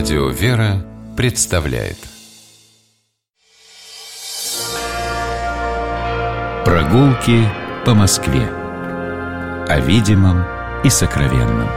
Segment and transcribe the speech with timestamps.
[0.00, 0.82] Радио «Вера»
[1.14, 1.98] представляет
[6.64, 7.46] Прогулки
[7.84, 8.48] по Москве
[9.68, 10.42] О видимом
[10.84, 11.68] и сокровенном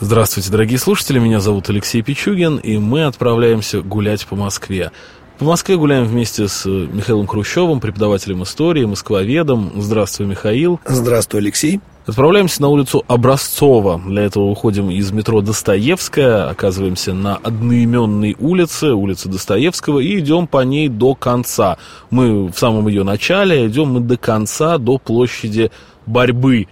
[0.00, 4.92] Здравствуйте, дорогие слушатели, меня зовут Алексей Пичугин, и мы отправляемся гулять по Москве.
[5.38, 9.72] По Москве гуляем вместе с Михаилом Хрущевым, преподавателем истории, москвоведом.
[9.76, 10.80] Здравствуй, Михаил.
[10.86, 11.82] Здравствуй, Алексей.
[12.06, 14.00] Отправляемся на улицу Образцова.
[14.06, 20.62] Для этого уходим из метро Достоевская, оказываемся на одноименной улице, улице Достоевского, и идем по
[20.62, 21.78] ней до конца.
[22.10, 25.72] Мы в самом ее начале, идем мы до конца, до площади
[26.06, 26.68] борьбы.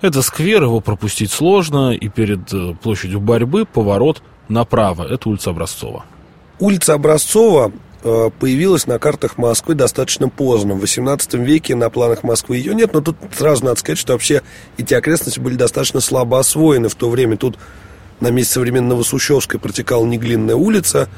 [0.00, 5.02] Это сквер, его пропустить сложно, и перед э, площадью борьбы поворот направо.
[5.02, 6.06] Это улица Образцова.
[6.60, 10.74] Улица Образцова появилась на картах Москвы достаточно поздно.
[10.74, 14.42] В 18 веке на планах Москвы ее нет, но тут сразу надо сказать, что вообще
[14.76, 17.36] эти окрестности были достаточно слабо освоены в то время.
[17.36, 17.58] Тут
[18.20, 21.08] на месте современного Сущевской протекала Неглинная улица,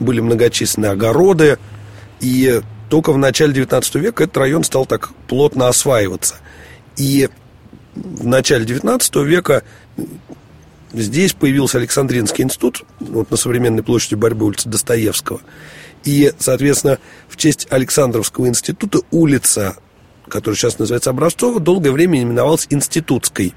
[0.00, 1.58] были многочисленные огороды,
[2.20, 6.36] и только в начале 19 века этот район стал так плотно осваиваться.
[6.96, 7.28] И
[7.94, 9.64] в начале 19 века
[10.92, 15.40] здесь появился Александринский институт, вот на современной площади борьбы улицы Достоевского–
[16.04, 19.76] и, соответственно, в честь Александровского института улица,
[20.28, 23.54] которая сейчас называется Образцова, долгое время именовалась Институтской.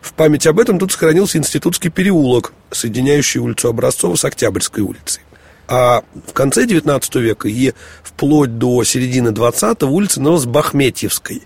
[0.00, 5.22] В память об этом тут сохранился Институтский переулок, соединяющий улицу Образцова с Октябрьской улицей.
[5.66, 11.42] А в конце XIX века и вплоть до середины XX улица называлась Бахметьевской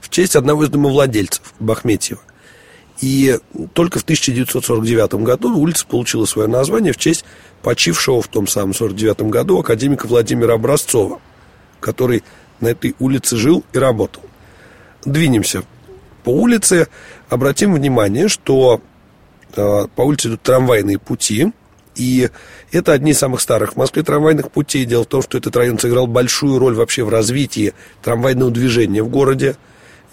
[0.00, 2.20] в честь одного из домовладельцев Бахметьева.
[3.04, 3.38] И
[3.74, 7.26] только в 1949 году улица получила свое название в честь
[7.60, 11.20] почившего в том самом 49 году академика Владимира Образцова,
[11.80, 12.24] который
[12.60, 14.22] на этой улице жил и работал.
[15.04, 15.64] Двинемся
[16.22, 16.88] по улице.
[17.28, 18.80] Обратим внимание, что
[19.54, 21.52] э, по улице идут трамвайные пути,
[21.96, 22.30] и
[22.72, 24.86] это одни из самых старых в Москве трамвайных путей.
[24.86, 29.10] Дело в том, что этот район сыграл большую роль вообще в развитии трамвайного движения в
[29.10, 29.56] городе.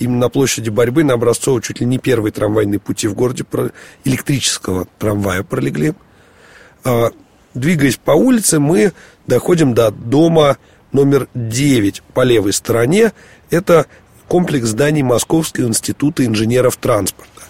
[0.01, 3.45] Именно на площади борьбы на Образцово чуть ли не первые трамвайные пути в городе
[4.03, 5.93] электрического трамвая пролегли.
[6.83, 7.11] А,
[7.53, 8.93] Двигаясь по улице, мы
[9.27, 10.57] доходим до дома
[10.91, 13.11] номер 9 по левой стороне.
[13.49, 13.87] Это
[14.27, 17.41] комплекс зданий Московского института инженеров транспорта.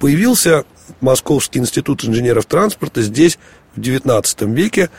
[0.00, 0.64] Появился
[1.00, 3.38] Московский институт инженеров транспорта здесь
[3.76, 4.90] в XIX веке.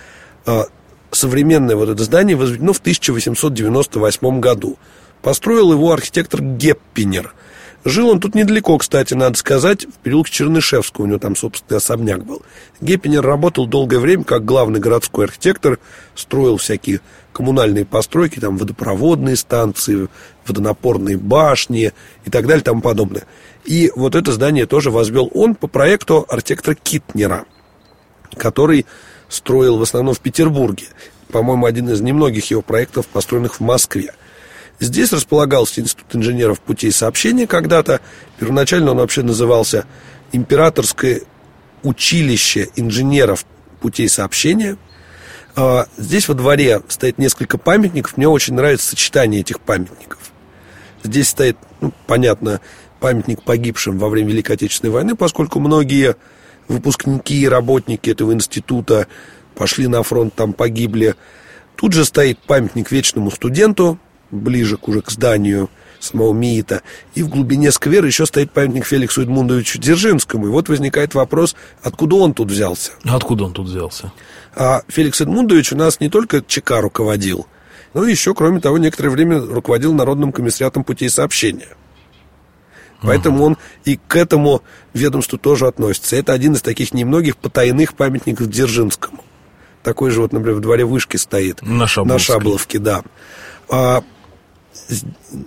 [0.46, 0.66] А,
[1.12, 4.78] современное вот это здание возведено в 1898 году.
[5.26, 7.34] Построил его архитектор Геппинер–
[7.88, 12.26] Жил он тут недалеко, кстати, надо сказать, в переулке Чернышевского, у него там собственный особняк
[12.26, 12.42] был.
[12.82, 15.78] Геппинер работал долгое время как главный городской архитектор,
[16.16, 20.08] строил всякие коммунальные постройки, там водопроводные станции,
[20.48, 21.94] водонапорные башни
[22.26, 23.26] и так далее тому подобное.
[23.66, 27.46] И вот это здание тоже возвел он по проекту архитектора Китнера,
[28.36, 28.88] который
[29.30, 30.86] строил в основном в Петербурге.
[31.32, 34.16] По-моему, один из немногих его проектов, построенных в Москве–
[34.80, 38.02] Здесь располагался Институт инженеров путей сообщения когда-то.
[38.38, 39.86] Первоначально он вообще назывался
[40.32, 41.22] Императорское
[41.84, 43.46] училище инженеров
[43.80, 44.78] путей сообщения.
[45.56, 48.18] А, здесь во дворе стоит несколько памятников.
[48.18, 50.20] Мне очень нравится сочетание этих памятников.
[51.04, 52.60] Здесь стоит, ну, понятно,
[53.00, 56.16] памятник погибшим во время Великой Отечественной войны, поскольку многие
[56.68, 59.08] выпускники и работники этого института
[59.56, 61.16] пошли на фронт, там погибли.
[61.76, 64.00] Тут же стоит памятник вечному студенту,
[64.36, 65.70] ближе к уже к зданию
[66.00, 66.82] самого МИИТа.
[67.16, 70.48] И в глубине сквера еще стоит памятник Феликсу Эдмундовичу Дзержинскому.
[70.48, 72.92] И вот возникает вопрос, откуда он тут взялся?
[73.04, 74.12] Откуда он тут взялся?
[74.56, 77.48] А Феликс Эдмундович у нас не только ЧК руководил,
[77.94, 81.70] но еще, кроме того, некоторое время руководил Народным комиссариатом путей сообщения.
[83.02, 84.64] Поэтому он и к этому
[84.94, 86.16] ведомству тоже относится.
[86.16, 89.24] Это один из таких немногих потайных памятников Дзержинскому.
[89.84, 91.62] Такой же вот, например, в дворе вышки стоит.
[91.62, 92.14] На Шабловке.
[92.14, 93.04] На Шабловке, да.
[93.70, 94.04] А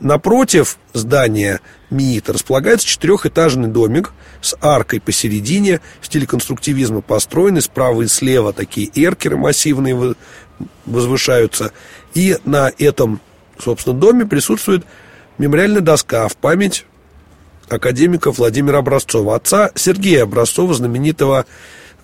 [0.00, 8.06] напротив здания МИИТа располагается четырехэтажный домик с аркой посередине, в стиле конструктивизма построенный, справа и
[8.06, 10.14] слева такие эркеры массивные
[10.86, 11.72] возвышаются.
[12.14, 13.20] И на этом,
[13.58, 14.84] собственно, доме присутствует
[15.38, 16.84] мемориальная доска в память
[17.68, 21.46] академика Владимира Образцова, отца Сергея Образцова, знаменитого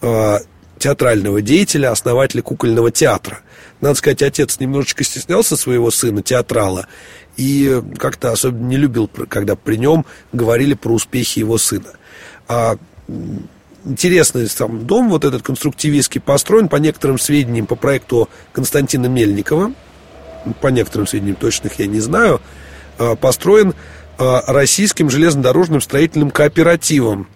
[0.00, 0.38] э,
[0.78, 3.40] театрального деятеля, основателя кукольного театра.
[3.80, 6.86] Надо сказать, отец немножечко стеснялся своего сына, театрала,
[7.36, 11.90] и как-то особенно не любил, когда при нем говорили про успехи его сына.
[12.48, 12.76] А
[13.84, 19.72] интересный сам дом, вот этот конструктивистский, построен по некоторым сведениям по проекту Константина Мельникова,
[20.60, 22.40] по некоторым сведениям точных я не знаю,
[22.98, 23.74] а, построен
[24.18, 27.28] а, российским железнодорожным строительным кооперативом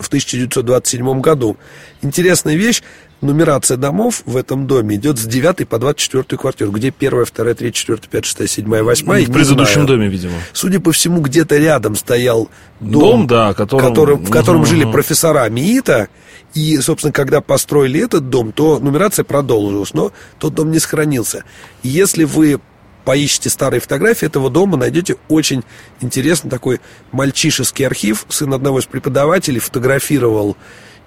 [0.00, 1.56] в 1927 году.
[2.02, 2.82] Интересная вещь,
[3.20, 7.78] нумерация домов в этом доме идет с 9 по 24 квартиру, где первая, вторая, третья,
[7.80, 9.24] четвертая, пятая, шестая, седьмая, восьмая.
[9.24, 10.32] В предыдущем доме, видимо.
[10.52, 12.50] Судя по всему, где-то рядом стоял
[12.80, 14.68] дом, Дом, да, которым- которым- в котором Мгм.
[14.70, 16.08] жили профессора МИИТа.
[16.54, 21.44] И, собственно, когда построили этот дом, то нумерация продолжилась, но тот дом не сохранился.
[21.84, 22.58] Если вы
[23.04, 25.64] поищите старые фотографии этого дома, найдете очень
[26.00, 26.80] интересный такой
[27.12, 28.26] мальчишеский архив.
[28.28, 30.56] Сын одного из преподавателей фотографировал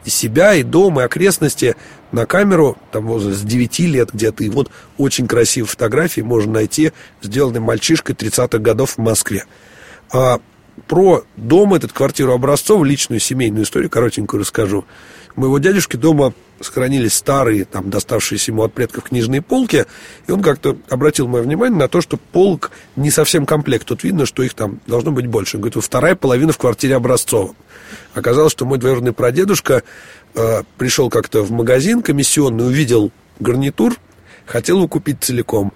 [0.05, 1.75] и себя, и дом, и окрестности
[2.11, 4.43] на камеру, там с 9 лет где-то.
[4.43, 6.91] И вот очень красивые фотографии можно найти,
[7.21, 9.45] сделанные мальчишкой 30-х годов в Москве.
[10.11, 10.39] А
[10.87, 14.85] про дом этот, квартиру Образцова, личную семейную историю, коротенькую расскажу.
[15.35, 19.85] У моего дядюшки дома сохранились старые, там, доставшиеся ему от предков книжные полки,
[20.27, 23.87] и он как-то обратил мое внимание на то, что полк не совсем комплект.
[23.87, 25.57] Тут видно, что их там должно быть больше.
[25.57, 27.55] Он говорит, вторая половина в квартире Образцова.
[28.13, 29.83] Оказалось, что мой двоюродный прадедушка
[30.35, 33.95] э, пришел как-то в магазин комиссионный, увидел гарнитур,
[34.45, 35.73] хотел его купить целиком.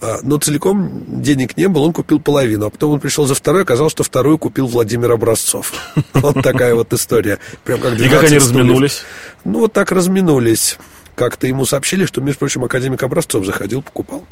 [0.00, 2.66] А, Но целиком денег не было, он купил половину.
[2.66, 5.72] А потом он пришел за второй, оказалось, что вторую купил Владимир Образцов.
[6.14, 7.38] Вот такая вот история.
[7.64, 9.02] Прям как И как 12 они разминулись?
[9.44, 10.78] Ну, вот так разминулись.
[11.14, 14.24] Как-то ему сообщили, что, между прочим, академик Образцов заходил, покупал.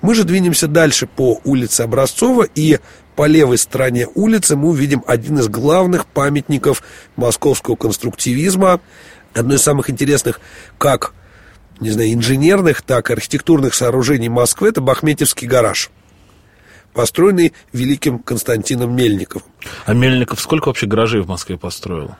[0.00, 2.78] Мы же двинемся дальше по улице Образцова, и
[3.14, 6.82] по левой стороне улицы мы увидим один из главных памятников
[7.16, 8.80] московского конструктивизма,
[9.34, 10.40] одно из самых интересных
[10.78, 11.12] как,
[11.80, 15.90] не знаю, инженерных, так и архитектурных сооружений Москвы, это Бахметьевский гараж,
[16.92, 19.46] построенный великим Константином Мельниковым.
[19.86, 22.14] А Мельников сколько вообще гаражей в Москве построил?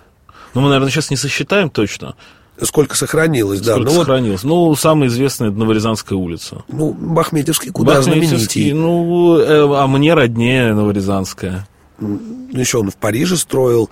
[0.54, 2.16] Ну, мы, наверное, сейчас не сосчитаем точно,
[2.62, 3.72] Сколько сохранилось, да.
[3.72, 4.42] сколько Ну, вот, сохранилось.
[4.42, 6.62] Ну, самая известная это Новорязанская улица.
[6.68, 8.72] ну, Бахметьевский куда Бахметьевский, знаменитей.
[8.74, 11.66] ну, э, а мне роднее Новорязанская.
[11.98, 12.20] Ну,
[12.52, 13.88] еще он в Париже строил.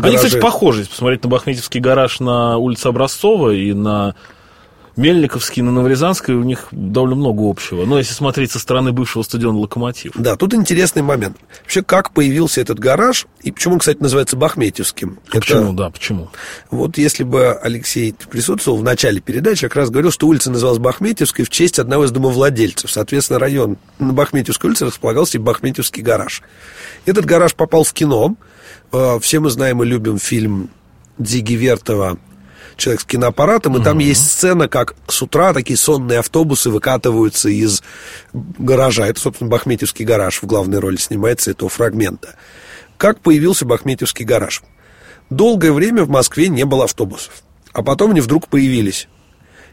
[0.00, 0.16] Они, гаражи.
[0.26, 0.84] кстати, похожи.
[0.84, 4.14] Посмотреть на Бахметьевский гараж на улице Образцова и на
[4.96, 7.84] Мельниковский, на Новорязанской, у них довольно много общего.
[7.84, 10.12] Но если смотреть со стороны бывшего стадиона «Локомотив».
[10.14, 11.36] Да, тут интересный момент.
[11.62, 15.18] Вообще, как появился этот гараж, и почему он, кстати, называется Бахметьевским?
[15.30, 16.30] А Почему, да, почему?
[16.70, 21.44] Вот если бы Алексей присутствовал в начале передачи, как раз говорил, что улица называлась Бахметьевской
[21.44, 22.90] в честь одного из домовладельцев.
[22.90, 26.42] Соответственно, район на Бахметьевской улице располагался и Бахметьевский гараж.
[27.04, 28.36] Этот гараж попал в кино.
[28.92, 30.70] Э, Все мы знаем и любим фильм
[31.18, 32.16] Дзиги Вертова
[32.76, 37.82] человек с киноаппаратом, и там есть сцена, как с утра такие сонные автобусы выкатываются из
[38.32, 39.06] гаража.
[39.06, 42.36] Это, собственно, Бахметьевский гараж в главной роли снимается этого фрагмента.
[42.96, 44.62] Как появился Бахметьевский гараж?
[45.30, 47.42] Долгое время в Москве не было автобусов,
[47.72, 49.08] а потом они вдруг появились.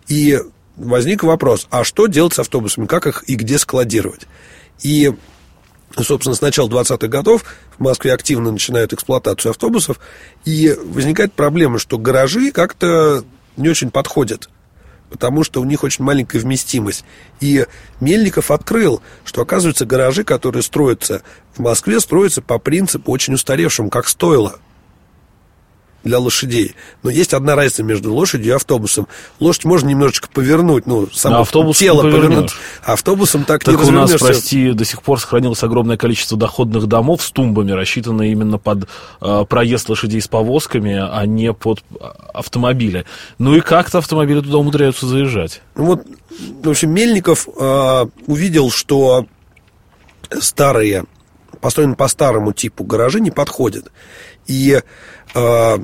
[0.07, 0.39] И
[0.75, 4.27] возник вопрос, а что делать с автобусами, как их и где складировать?
[4.81, 5.13] И
[5.97, 7.43] собственно, с начала 20-х годов
[7.77, 9.99] в Москве активно начинают эксплуатацию автобусов,
[10.45, 13.23] и возникает проблема, что гаражи как-то
[13.57, 14.49] не очень подходят,
[15.09, 17.03] потому что у них очень маленькая вместимость.
[17.39, 17.65] И
[17.99, 21.21] Мельников открыл, что, оказывается, гаражи, которые строятся
[21.53, 24.59] в Москве, строятся по принципу очень устаревшему, как стоило
[26.03, 26.75] для лошадей.
[27.03, 29.07] Но есть одна разница между лошадью и автобусом.
[29.39, 32.25] Лошадь можно немножечко повернуть, ну, само автобус тело повернешь.
[32.25, 32.51] повернуть.
[32.83, 36.87] А автобусом так, Так не у нас, прости, до сих пор сохранилось огромное количество доходных
[36.87, 38.87] домов с тумбами, рассчитанные именно под
[39.21, 43.05] э, проезд лошадей с повозками, а не под э, автомобили.
[43.37, 45.61] Ну и как-то автомобили туда умудряются заезжать.
[45.75, 46.05] Ну вот,
[46.63, 49.25] в общем, Мельников э, увидел, что
[50.39, 51.05] старые,
[51.61, 53.91] построенные по старому типу гаражи не подходят.
[54.47, 54.81] И
[55.33, 55.77] э,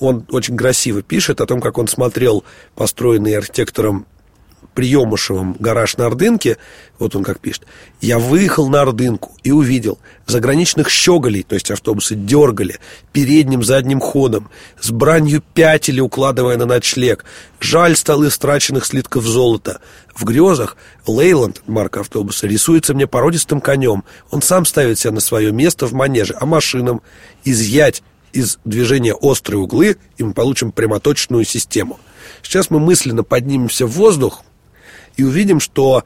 [0.00, 2.44] он очень красиво пишет о том, как он смотрел
[2.74, 4.06] построенный архитектором
[4.74, 6.56] Приемышевым гараж на Ордынке,
[6.98, 7.66] вот он как пишет,
[8.00, 12.78] я выехал на Ордынку и увидел заграничных щеголей, то есть автобусы дергали
[13.12, 14.50] передним задним ходом,
[14.80, 17.24] с бранью пятили, укладывая на ночлег.
[17.60, 19.80] Жаль столы страченных слитков золота.
[20.14, 24.04] В грезах Лейланд, марка автобуса, рисуется мне породистым конем.
[24.30, 27.02] Он сам ставит себя на свое место в манеже, а машинам
[27.44, 31.98] изъять из движения острые углы, и мы получим прямоточную систему.
[32.42, 34.42] Сейчас мы мысленно поднимемся в воздух
[35.18, 36.04] и увидим, что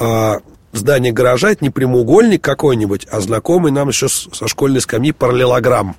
[0.00, 0.40] а,
[0.72, 5.96] здание гаража это не прямоугольник какой-нибудь, а знакомый нам еще со школьной скамьи параллелограмм.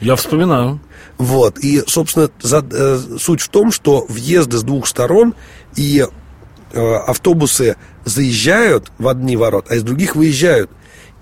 [0.00, 0.80] Я вспоминаю.
[1.18, 1.58] Вот.
[1.58, 5.34] И, собственно, за- э, суть в том, что въезды с двух сторон
[5.76, 6.04] и
[6.72, 10.70] э, автобусы заезжают в одни ворот, а из других выезжают.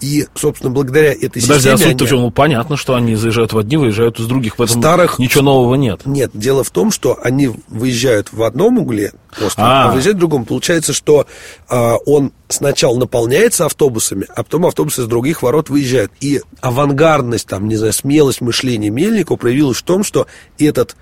[0.03, 1.75] И, собственно, благодаря этой Подожди, системе...
[1.75, 2.07] а суть-то они...
[2.07, 2.21] в чем?
[2.23, 4.59] Ну, понятно, что они заезжают в одни, выезжают из других.
[4.59, 6.01] В этом Старых- ничего нового нет.
[6.05, 9.89] Нет, дело в том, что они выезжают в одном угле острова, А.
[9.89, 10.45] а, выезжают в другом.
[10.45, 11.27] Получается, что
[11.69, 16.11] а, он сначала наполняется автобусами, а потом автобусы с других ворот выезжают.
[16.21, 20.27] И авангардность, там, не знаю, смелость мышления Мельникова проявилась в том, что
[20.59, 20.97] этот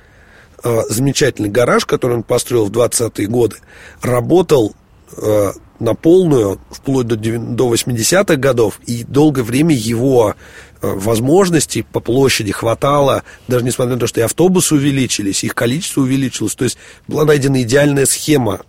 [0.63, 3.57] а, замечательный гараж, который он построил в 20-е годы,
[4.03, 4.75] работал
[5.17, 10.35] а, на полную вплоть до, до 80-х годов, и долгое время его
[10.83, 16.03] а, возможностей по площади хватало, даже несмотря на то, что и автобусы увеличились, их количество
[16.03, 16.55] увеличилось.
[16.55, 18.61] То есть была найдена идеальная схема.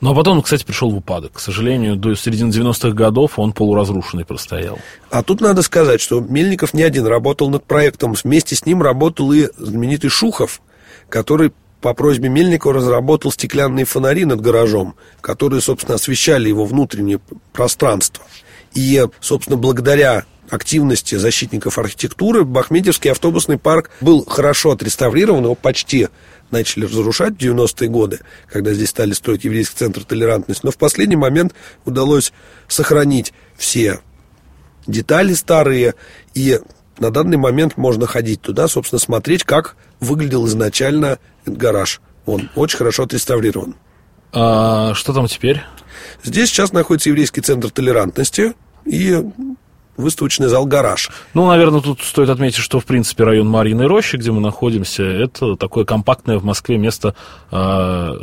[0.00, 1.34] Ну, а потом он, кстати, пришел в упадок.
[1.34, 4.78] К сожалению, до середины 90-х годов он полуразрушенный простоял.
[5.10, 8.14] А тут надо сказать, что Мельников не один работал над проектом.
[8.14, 10.60] Вместе с ним работал и знаменитый Шухов,
[11.08, 17.20] который по просьбе Мельникова разработал стеклянные фонари над гаражом, которые, собственно, освещали его внутреннее
[17.52, 18.24] пространство.
[18.74, 26.08] И, собственно, благодаря активности защитников архитектуры Бахметьевский автобусный парк был хорошо отреставрирован, его почти
[26.50, 31.16] начали разрушать в 90-е годы, когда здесь стали строить еврейский центр толерантности, но в последний
[31.16, 32.32] момент удалось
[32.66, 34.00] сохранить все
[34.86, 35.94] детали старые,
[36.34, 36.58] и
[37.00, 42.00] на данный момент можно ходить туда, собственно, смотреть, как выглядел изначально гараж.
[42.26, 43.74] Он очень хорошо отреставрирован.
[44.32, 45.62] А что там теперь?
[46.22, 48.54] Здесь сейчас находится еврейский центр толерантности
[48.84, 49.24] и
[50.00, 51.10] выставочный зал «Гараж».
[51.34, 55.56] Ну, наверное, тут стоит отметить, что, в принципе, район Марьиной Рощи, где мы находимся, это
[55.56, 57.14] такое компактное в Москве место
[57.50, 58.16] а,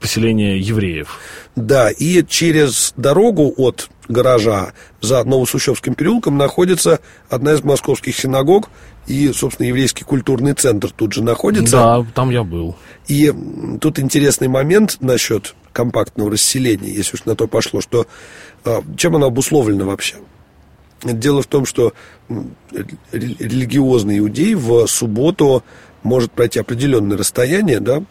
[0.00, 1.18] поселения евреев.
[1.56, 8.70] Да, и через дорогу от гаража за Новосущевским переулком находится одна из московских синагог
[9.06, 11.76] и, собственно, еврейский культурный центр тут же находится.
[11.76, 12.76] Да, там я был.
[13.06, 13.32] И
[13.80, 18.06] тут интересный момент насчет компактного расселения, если уж на то пошло, что
[18.64, 20.16] а, чем оно обусловлено вообще?
[21.02, 21.92] Дело в том, что
[23.12, 25.62] религиозный иудей в субботу
[26.02, 28.02] может пройти определенное расстояние, да,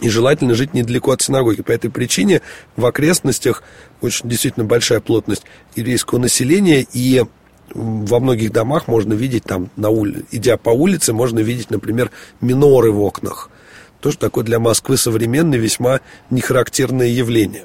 [0.00, 1.62] и желательно жить недалеко от синагоги.
[1.62, 2.42] По этой причине
[2.76, 3.62] в окрестностях
[4.00, 5.44] очень действительно большая плотность
[5.74, 7.24] еврейского населения, и
[7.74, 10.24] во многих домах можно видеть там, на ули...
[10.30, 13.50] идя по улице, можно видеть, например, миноры в окнах.
[14.00, 17.64] Тоже такое для Москвы современное, весьма нехарактерное явление.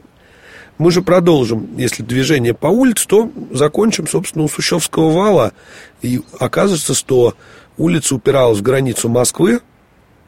[0.82, 5.54] Мы же продолжим, если движение по улице, то закончим, собственно, у Сущевского вала.
[6.02, 7.36] И оказывается, что
[7.78, 9.60] улица упиралась в границу Москвы,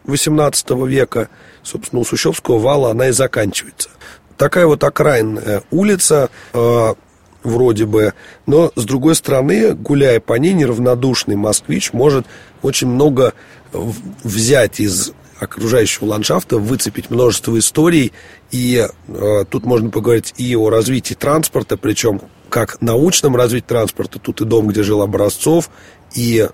[0.05, 1.29] XVIII века,
[1.63, 3.89] собственно, у Сущевского вала она и заканчивается.
[4.38, 6.93] Такая вот окраинная улица, э,
[7.41, 8.13] вроде бы,
[8.45, 12.27] но, с другой стороны, гуляя по ней, неравнодушный москвич может
[12.62, 13.33] очень много
[13.72, 18.13] взять из окружающего ландшафта, выцепить множество историй,
[18.51, 24.41] и э, тут можно поговорить и о развитии транспорта, причем как научном развитии транспорта, тут
[24.41, 25.69] и дом, где жил Образцов,
[26.13, 26.47] и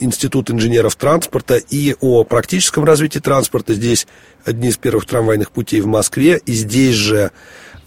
[0.00, 3.74] Институт инженеров транспорта и о практическом развитии транспорта.
[3.74, 4.06] Здесь
[4.44, 6.40] одни из первых трамвайных путей в Москве.
[6.44, 7.30] И здесь же,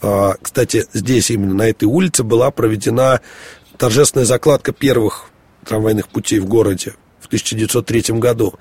[0.01, 3.19] э, кстати, здесь именно на этой улице была проведена
[3.77, 5.29] торжественная закладка первых
[5.65, 8.53] трамвайных путей в городе в 1903 году.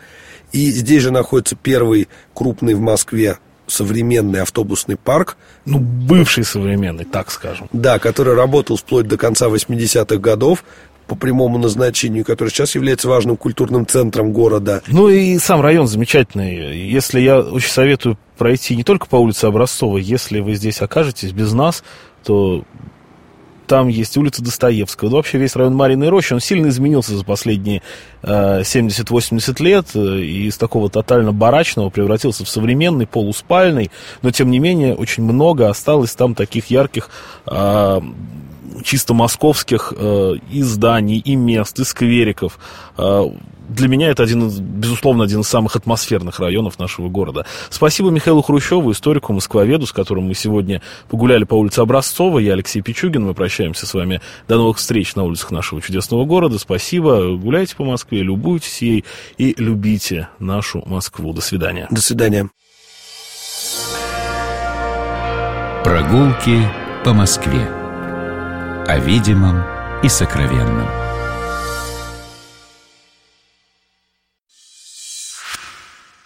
[0.53, 7.31] И здесь же находится первый крупный в Москве современный автобусный парк, Ну, бывший современный, так
[7.31, 7.69] скажем.
[7.73, 10.65] да, который работал вплоть до конца 80-х годов
[11.07, 14.83] по прямому назначению, который сейчас является важным культурным центром города.
[14.89, 16.77] Ну и сам район замечательный.
[16.89, 21.53] Если я очень советую пройти не только по улице Образцова, если вы здесь окажетесь без
[21.53, 21.83] нас,
[22.25, 22.65] то
[23.71, 25.11] там есть улица Достоевского.
[25.11, 27.83] Да вообще весь район Марьиной Рощи, он сильно изменился за последние
[28.21, 29.87] э, 70-80 лет.
[29.95, 33.93] э, И из такого тотально барачного превратился в современный, полуспальный.
[34.23, 37.11] Но, тем не менее, очень много осталось там таких ярких
[37.47, 38.01] э,
[38.85, 42.59] чисто московских э, и зданий, и мест, и сквериков.
[42.97, 43.25] Э,
[43.71, 47.47] для меня это один, безусловно, один из самых атмосферных районов нашего города.
[47.71, 52.41] Спасибо Михаилу Хрущеву, историку, москвоведу, с которым мы сегодня погуляли по улице Образцова.
[52.41, 53.25] Я Алексей Пичугин.
[53.25, 54.21] Мы прощаемся с вами.
[54.49, 56.59] До новых встреч на улицах нашего чудесного города.
[56.59, 57.37] Спасибо.
[57.37, 59.05] Гуляйте по Москве, любуйтесь ей
[59.39, 61.33] и любите нашу Москву.
[61.33, 61.87] До свидания.
[61.91, 62.51] До свидания.
[65.85, 66.69] Прогулки
[67.05, 67.80] по Москве.
[68.91, 69.63] О видимом
[70.03, 70.89] и сокровенном.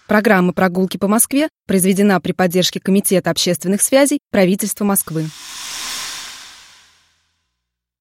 [0.07, 5.27] Программа «Прогулки по Москве» произведена при поддержке Комитета общественных связей правительства Москвы.